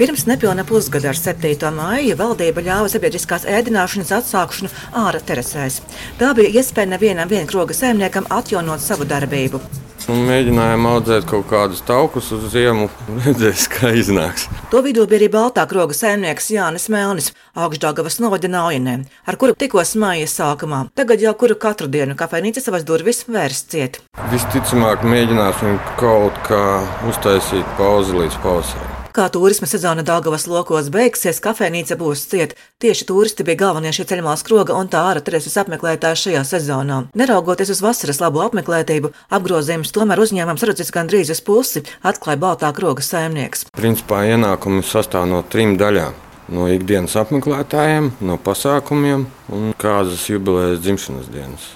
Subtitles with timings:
[0.00, 1.66] Pirms nepilna pusgada ar 7.
[1.76, 5.82] māju valdība ļāva sabiedriskās ēdināšanas atsākšanu ārā terasēs.
[6.16, 9.60] Tā bija iespēja nevienam vienkroga saimniekam atjaunot savu darbību.
[10.08, 12.86] Un mēģinājām audzēt kaut kādus taukus uz ziemu,
[13.26, 14.46] redzēs, kā iznāks.
[14.72, 18.94] To vidū bija arī Baltā kroga saimnieks Jānis Melnis, augšdāgavas novada Naujinē,
[19.28, 20.86] ar kuru tikos mājas sākumā.
[20.96, 24.00] Tagad jau kuru katru dienu kafejnīca savas durvis vērs ciet.
[24.32, 26.64] Visticamāk, mēģināsim kaut kā
[27.12, 28.99] uztaisīt pauzi līdz pavasarim.
[29.10, 32.54] Kā turisma sezona Dāngavas lokos beigsies, kafejnīca būs cieta.
[32.78, 37.00] Tieši turisti bija galvenie šī ceļmās kroga un tā ārā tereses apmeklētāji šajā sezonā.
[37.18, 43.02] Neraugoties uz vasaras labo apmeklētību, apgrozījums tomēr uzņēmums redzēs gandrīz uz pusi, atklāja Baltā kroga
[43.02, 43.66] saimnieks.
[43.74, 46.14] Principā ienākumi sastāv no trim daļām.
[46.54, 51.66] No ikdienas apmeklētājiem, no pasākumiem un kāzas jubilejas dzimšanas dienas.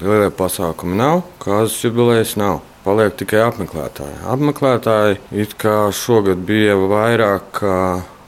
[0.00, 4.20] Lielie pasākumi nav, kāzas jubilejas nav paliek tikai apmeklētāji.
[4.32, 7.80] Apmeklētāji it kā šogad bija vairāk kā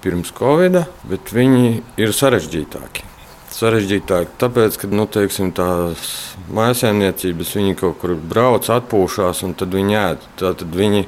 [0.05, 3.07] pirms Covid, bet viņi ir sarežģītāki.
[3.51, 6.13] Sarežģītāk, tāpēc, ka nu, teiksim, tās
[6.55, 10.31] mājasēmniecības viņi kaut kur brauc, atpūšas un tad viņi ēd.
[10.41, 11.03] Tad viņi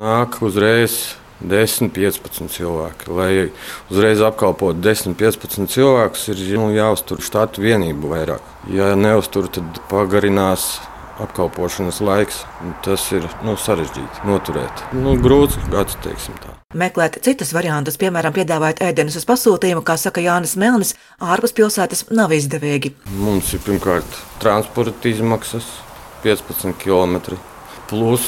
[0.00, 0.96] nāk uzreiz
[1.42, 3.12] 10, 15 cilvēki.
[3.12, 3.30] Lai
[3.92, 8.52] uzreiz apkalpotu 10, 15 cilvēkus, ir nu, jāuztur štatu vienību vairāk.
[8.72, 10.78] Ja neuztur, tad pagarinās
[11.22, 12.42] apkalpošanas laiks.
[12.84, 14.84] Tas ir nu, sarežģīti noturēt.
[14.96, 16.54] Nu, grūts gads, teiksim tā.
[16.76, 22.34] Meklēt citas variantus, piemēram, piedāvājot ēdienus uz pasūtījumu, kā saka Jānis Melnis, ārpus pilsētas nav
[22.36, 22.92] izdevīgi.
[23.16, 25.68] Mums ir pirmkārt transporta izmaksas
[26.26, 27.38] 15 km.
[27.86, 28.26] Plus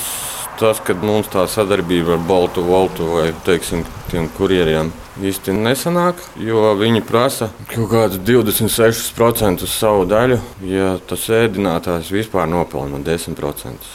[0.58, 6.71] tas, ka mums tā sadarbība ar Baltu Voltu vai teiksim, tiem kurjeriem īsti nesanāk, jo
[6.79, 13.91] viņi prasa kaut kādus 26% savu daļu, ja tas ēdinātājs vispār nopelna 10%.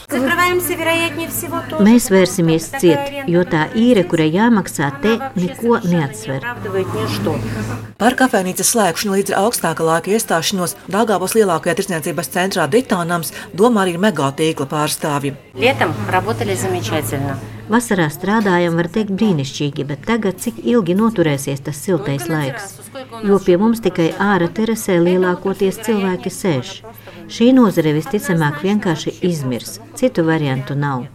[1.85, 6.47] Mēs vērsimies ciet, jo tā īre, kurai jāmaksā, te neko neatsver.
[7.99, 14.31] Par kafejnīcas slēgšanu līdz augstākā laika iestāšanos Dāngāvos lielākajā tirdzniecības centrā Ditānams domā arī megā
[14.39, 15.37] tīkla pārstāvji.
[15.59, 17.52] Lietam работали замечательно.
[17.74, 22.76] Vasarā strādājam, var teikt, brīnišķīgi, bet tagad cik ilgi noturēsies tas siltais laiks?
[23.26, 26.74] Jo pie mums tikai ārā terasē lielākoties cilvēki sēž.
[27.34, 31.08] Šī nozare visticamāk vienkārši izmirs, citu variantu nav.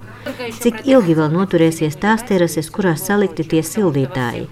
[0.58, 4.48] Cik ilgi vēl noturēsies tās terases, kurās salikti tie sildītāji?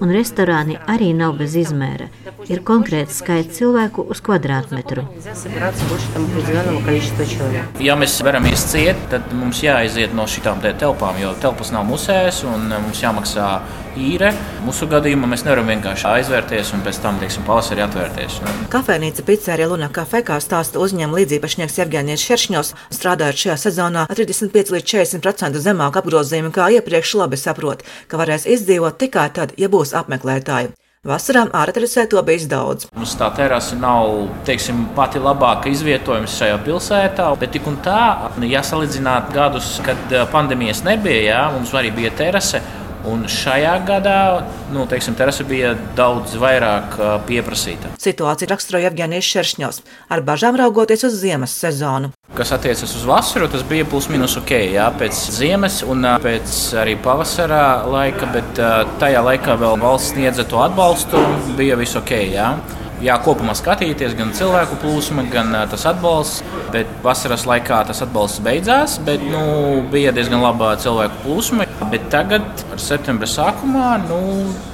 [0.00, 2.08] un restorāni arī nav bez izmēra.
[2.48, 5.04] Ir konkrēts skaits cilvēku uz kvadrātmetru.
[7.84, 12.70] Ja mēs veramies ciet, tad mums jāaiziet no šīm telpām, jo telpas nav musēs un
[12.72, 13.50] mums jāmaksā
[13.98, 14.32] īre.
[14.64, 18.40] Mūsu gadījumā mēs nevaram vienkārši aizvērties un pēc tam, teiksim, pavasarī atvērties.
[18.72, 24.92] Kafejnīca Pizzerija Luna Cafe, kā stāsta uzņēmuma līdzīpašnieks Jevģēnijas Šeršņos, strādājot šajā sezonā 35 līdz
[24.94, 30.74] 40% zemāk apgrozījumu kā iepriekš labi saprot, ka varēs izdzīvot tikai tad, ja būs apmeklētāji.
[31.08, 32.84] Vasarā ārterasē to bija daudz.
[32.92, 38.02] Mums tā terasa nav teiksim, pati labākā izvietojuma šajā pilsētā, bet tik un tā,
[38.44, 42.60] ja salīdzināt gadus, kad pandēmijas nebija, jā, mums arī bija terasa.
[43.08, 44.16] Un šajā gadā
[44.74, 47.94] nu, teiksim, terasa bija daudz vairāk pieprasīta.
[48.00, 49.80] Situācija raksturoja Evgenijas Šeršņos,
[50.12, 52.12] ar bažām raugoties uz ziemas sezonu.
[52.36, 54.52] Kas attiecas uz vasaru, tas bija plus-minus ok.
[54.74, 58.60] Jā, pēc ziemas un pēc arī pavasara laika, bet
[59.00, 61.24] tajā laikā vēl valsts sniedza to atbalstu,
[61.58, 62.14] bija viss ok.
[62.30, 62.52] Jā
[63.04, 66.44] jā, kopumā skatīties, gan cilvēku plūsma, gan tas atbalsts.
[66.70, 69.42] Bet vasaras laikā tas atbalsts beidzās, bet nu,
[69.90, 71.66] bija diezgan laba cilvēku plūsma.
[71.90, 74.20] Bet tagad, ar septembra sākumā, nu,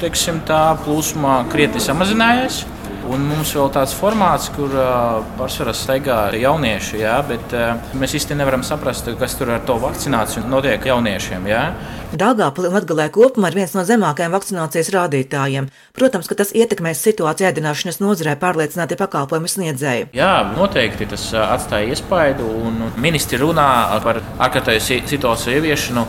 [0.03, 2.65] teiksim, tā plūsma krietni samazinājās.
[3.06, 8.34] Un mums vēl tāds formāts, kur uh, pārsvarā staigā jaunieši, jā, bet uh, mēs īsti
[8.38, 11.46] nevaram saprast, kas tur ar to vakcināciju notiek jauniešiem.
[11.46, 11.62] Jā.
[12.16, 15.70] Dāngāpili Latgalē kopumā ir viens no zemākajiem vakcinācijas rādītājiem.
[15.94, 20.10] Protams, ka tas ietekmēs situāciju ēdināšanas nozarē pārliecināti pakalpojumu sniedzēji.
[20.16, 23.68] Jā, noteikti tas atstāja iespaidu, un ministri runā
[24.06, 26.06] par ārkārtēju situāciju ieviešanu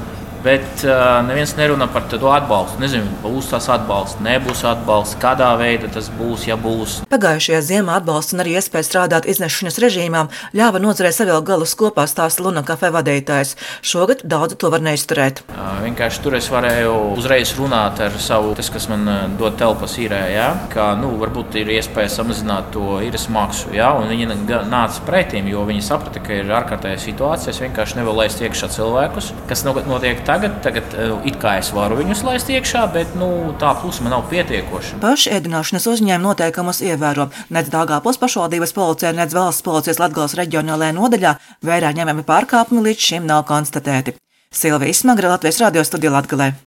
[0.48, 2.80] Bet uh, neviens nerunā par to atbalstu.
[2.80, 7.02] Nezinu, būs tas atbalsts, nebūs atbalsts, kādā veidā tas būs, ja būs.
[7.12, 12.46] Pagājušajā ziemā atbalsts un arī iespēja strādāt iznešanas režīmām ļāva nozarei savilkt galus kopā, stāsta
[12.46, 13.58] Luna kafē vadītājs.
[13.84, 15.42] Šogad daudzi to var neizturēt.
[15.52, 20.22] Uh, vienkārši tur es varēju uzreiz runāt ar savu, tas, kas man dod telpas īrē,
[20.32, 20.48] ja?
[20.72, 23.76] ka nu, varbūt ir iespēja samazināt to īres maksu.
[23.76, 23.92] Ja?
[24.00, 24.32] Un viņi
[24.72, 27.52] nāca pretīm, jo viņi saprata, ka ir ārkārtēja situācija.
[27.52, 31.98] Es vienkārši nevaru laist iekšā cilvēkus, kas notiek tagad, tagad eh, it kā es varu
[32.00, 33.30] viņus laist iekšā, bet nu,
[33.62, 35.00] tā plūsma nav pietiekoša.
[35.04, 37.30] Paši ēdināšanas uzņēmumi noteikumus ievēro.
[37.56, 41.34] Nec Dāngāpils pašvaldības policija, nec valsts policijas Latgales reģionālajā nodaļā
[41.66, 44.16] vērā ņemami pārkāpumi līdz šim nav konstatēti.
[44.54, 46.54] Silvija Smagra Latvijas radio studija Latgalē.